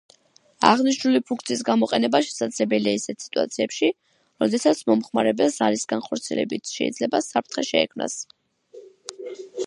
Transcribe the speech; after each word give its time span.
აღნიშნული 0.67 1.19
ფუნქციის 1.31 1.59
გამოყენება 1.65 2.21
შესაძლებელია 2.27 2.93
ისეთ 2.99 3.25
სიტუაციებში, 3.25 3.89
როდესაც 4.43 4.81
მომხმარებელს 4.91 5.57
ზარის 5.63 5.83
განხორციელებით 5.93 6.73
შეიძლება 6.79 7.21
საფრთხე 7.27 7.65
შეექმნას. 7.69 8.17